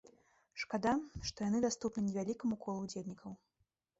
[0.61, 0.93] Шкада,
[1.27, 3.31] што яны даступны невялікаму колу ўдзельнікаў.